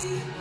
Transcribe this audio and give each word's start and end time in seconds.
It's 0.00 0.37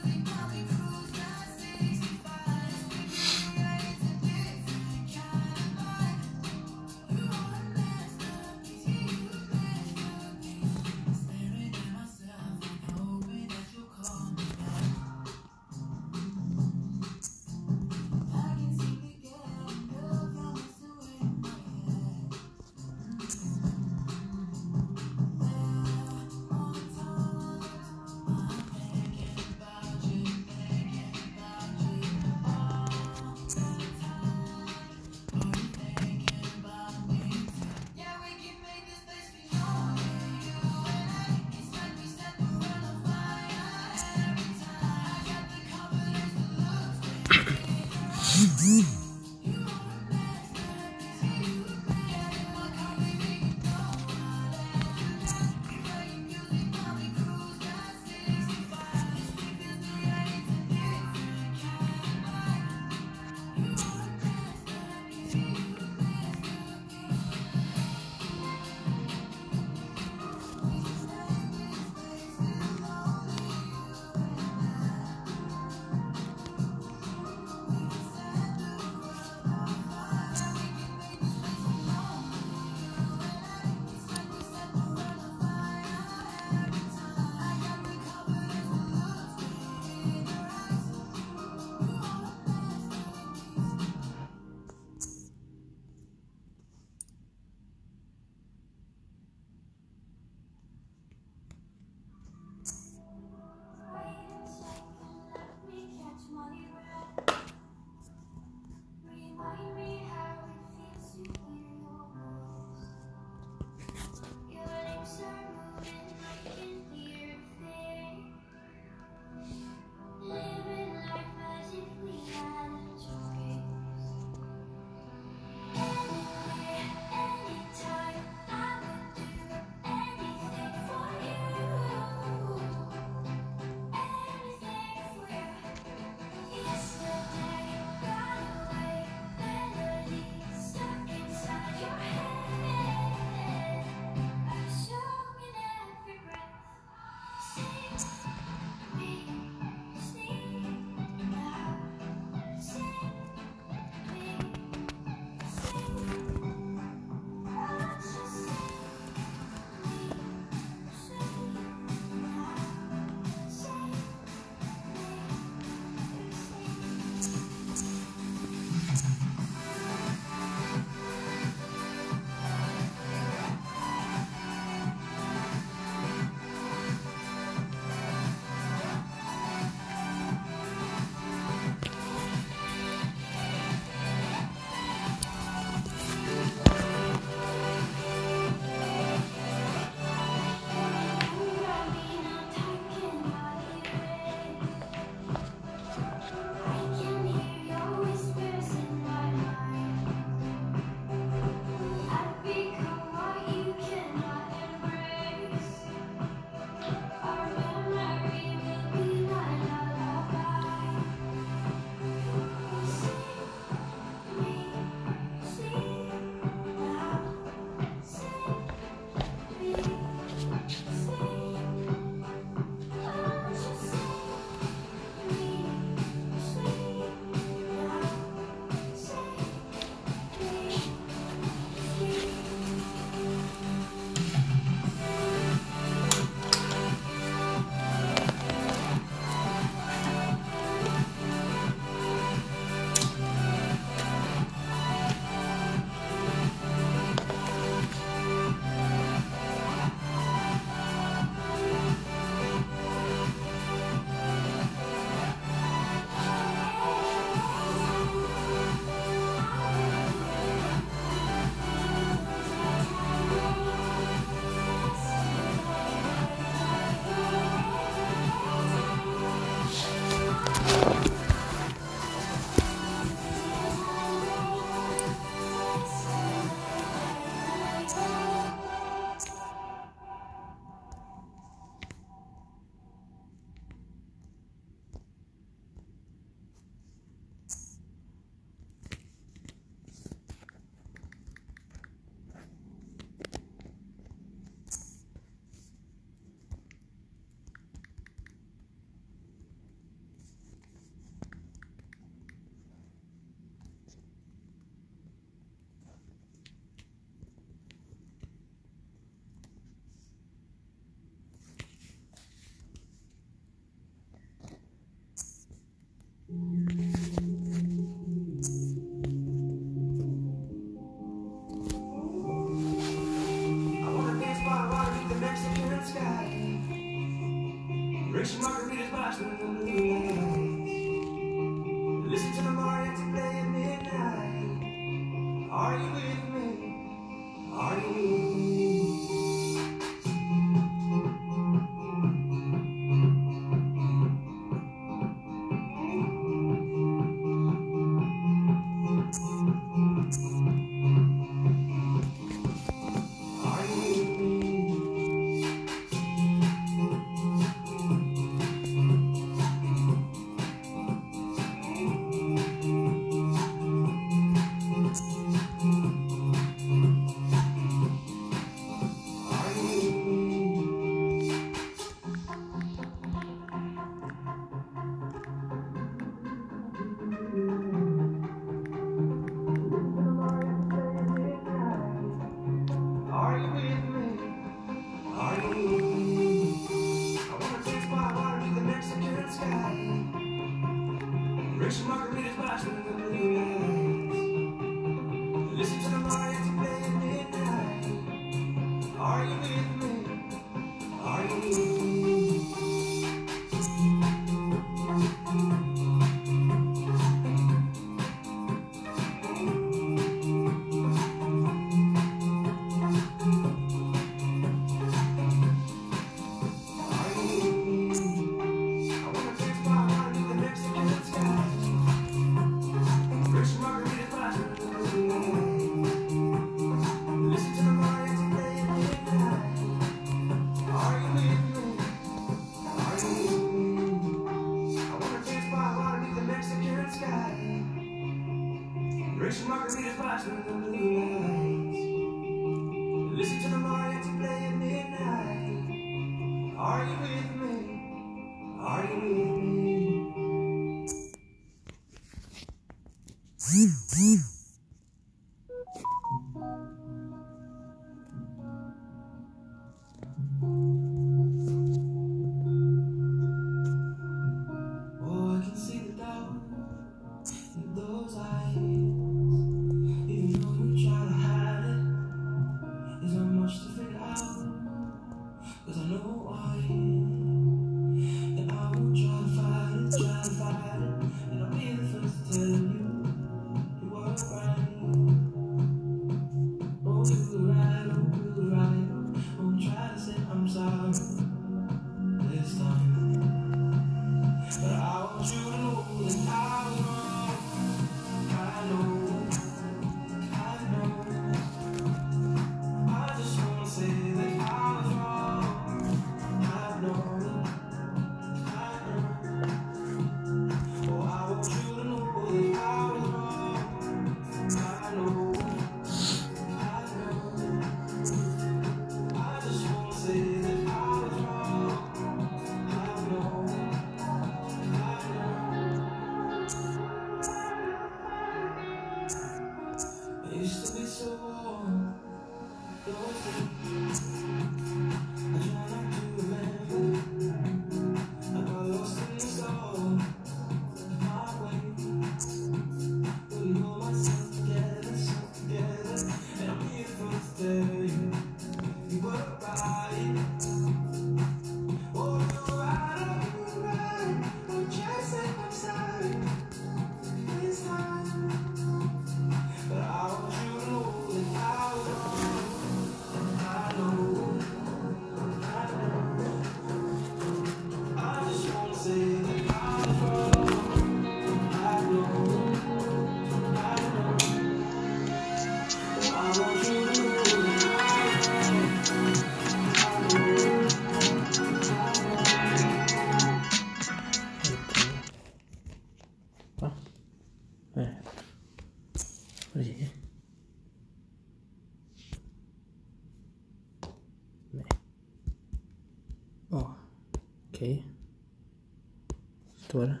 pastora. 599.74 600.00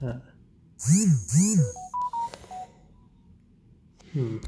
Ah. 0.00 0.22
É. 0.80 1.78
Hum. 4.18 4.40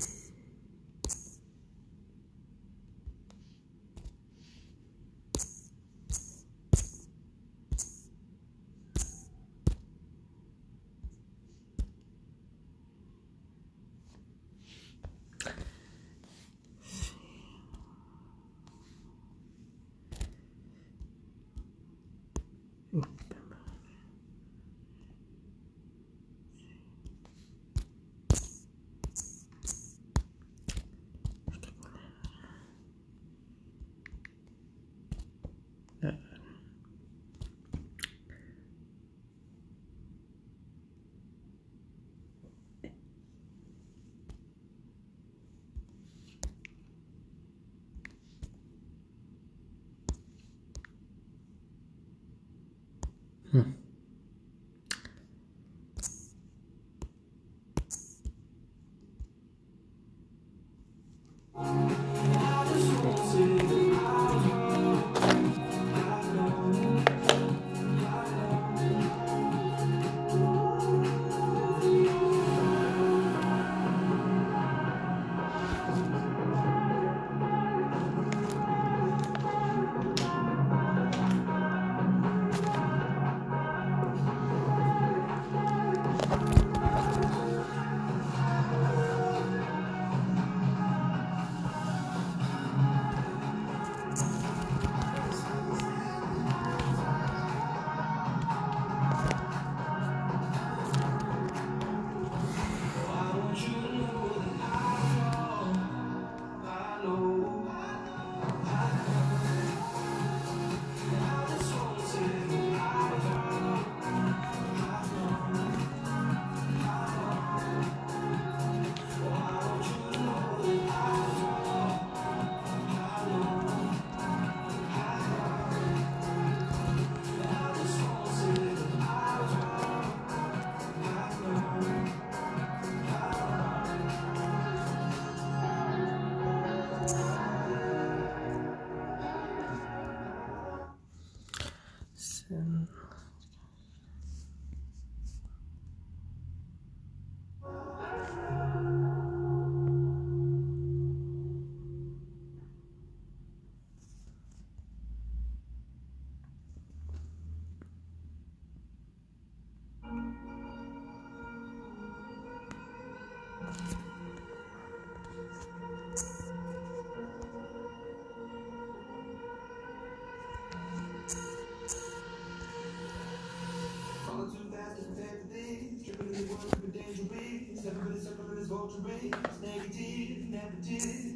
Vulture 178.81 179.01
race. 179.01 179.33
Negative. 179.61 180.57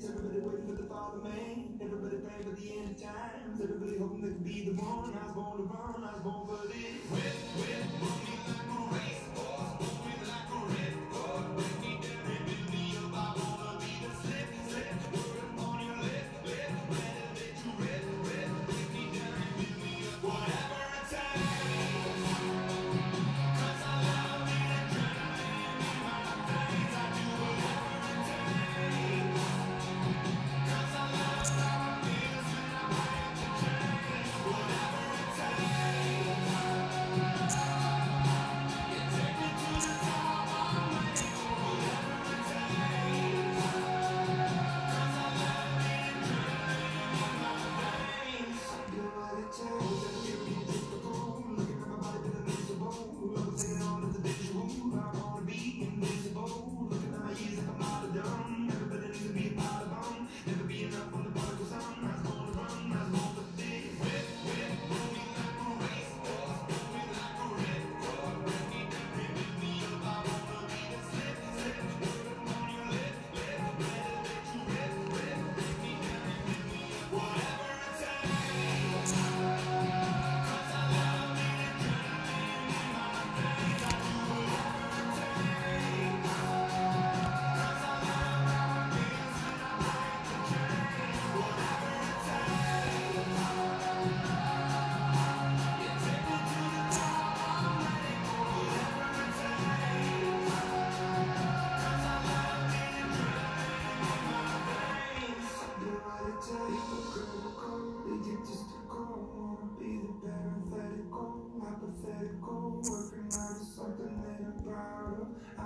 Everybody 0.08 0.40
waiting 0.40 0.66
for 0.66 0.82
the 0.82 0.88
father 0.88 1.18
man. 1.18 1.78
Everybody 1.82 2.16
praying 2.16 2.42
for 2.42 2.60
the 2.60 2.72
end 2.72 2.90
of 2.96 3.02
times. 3.02 3.60
Everybody 3.60 3.98
hoping 3.98 4.20
they 4.22 4.28
can 4.28 4.44
be 4.44 4.64
the 4.64 4.82
one. 4.82 5.12
I 5.12 5.26
was 5.26 5.34
born 5.34 5.56
to 5.58 5.64
burn. 5.64 6.04
I 6.04 6.12
was 6.14 6.22
born 6.24 6.46
for 6.48 6.66
this. 6.68 6.83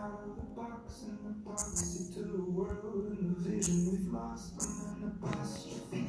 Out 0.08 0.24
of 0.24 0.36
the 0.36 0.42
box 0.56 1.02
and 1.02 1.18
hypocrisy 1.22 2.14
to 2.14 2.20
the 2.20 2.42
world 2.42 3.18
and 3.18 3.36
the 3.36 3.50
vision 3.50 3.90
we've 3.90 4.10
lost. 4.10 4.54
I'm 4.58 5.02
an 5.02 5.12
apostrophe. 5.22 6.08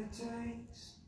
It 0.00 0.12
takes. 0.12 0.99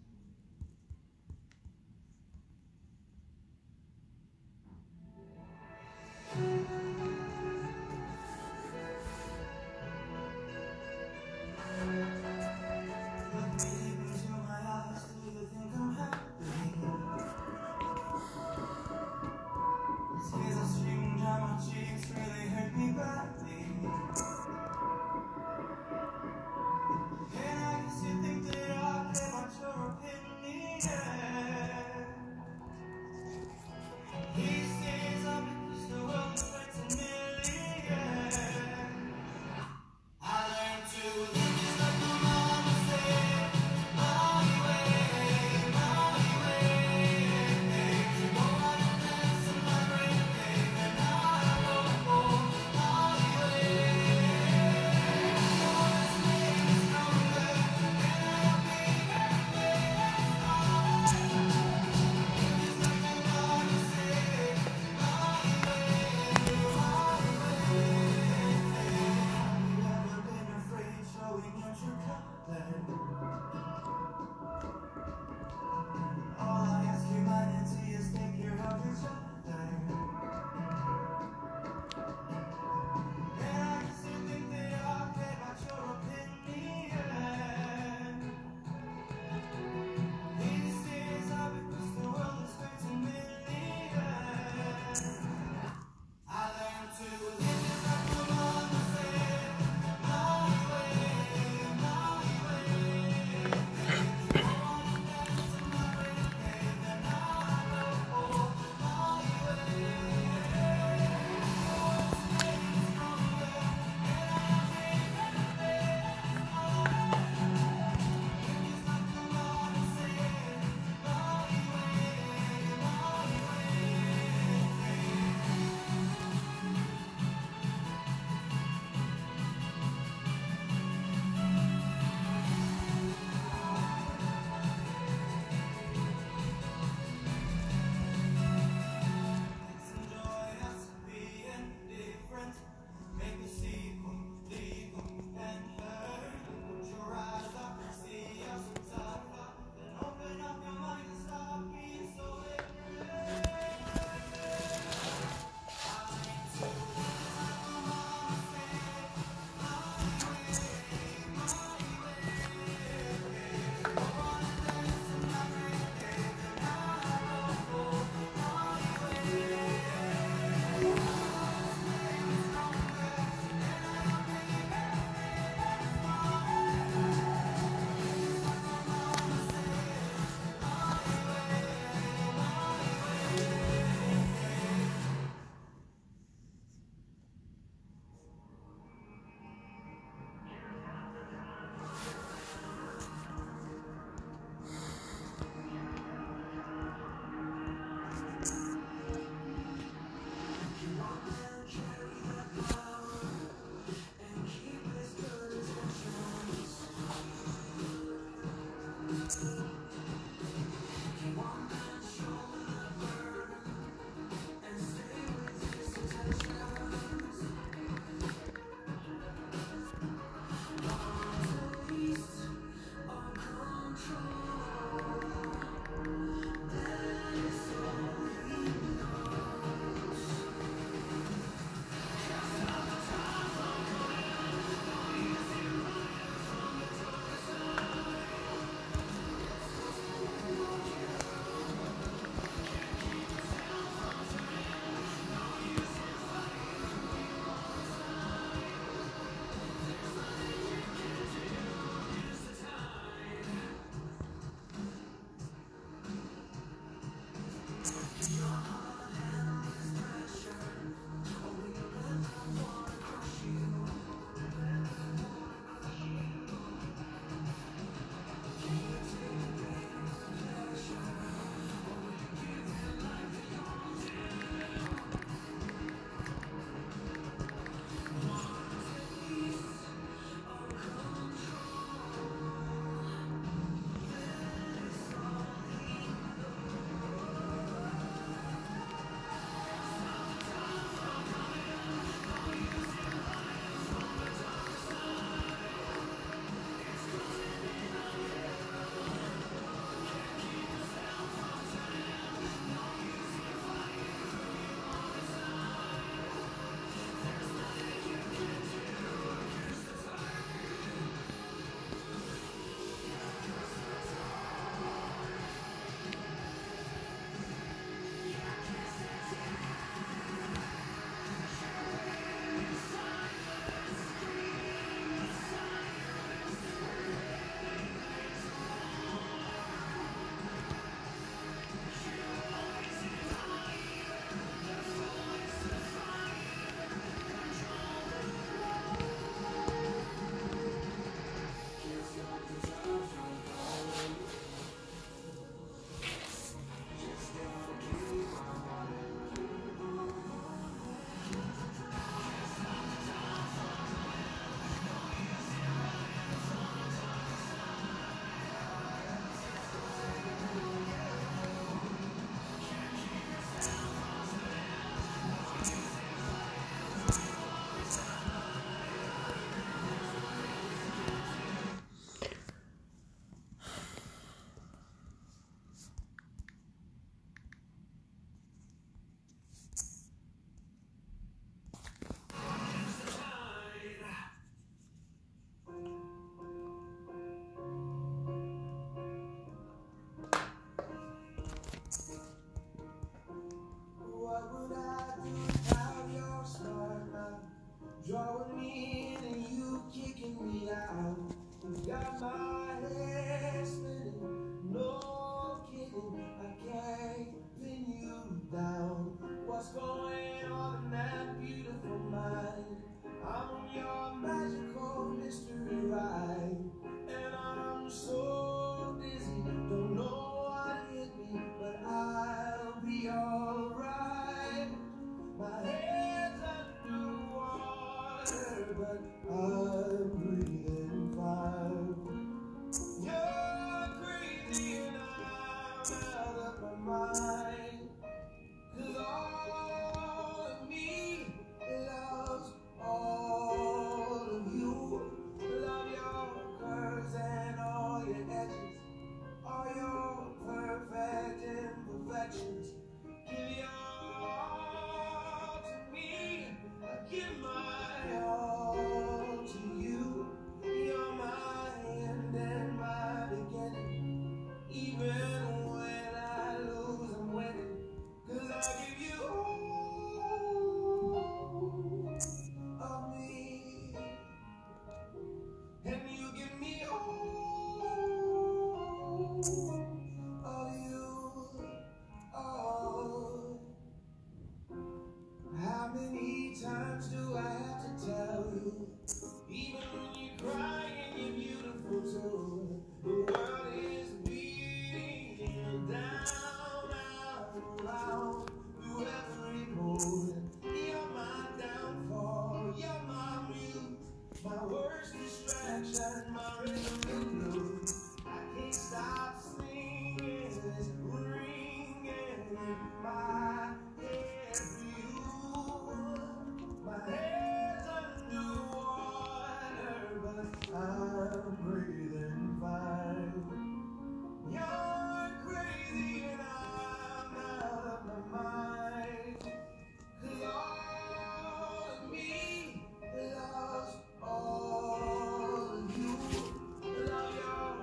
Thank 479.44 479.82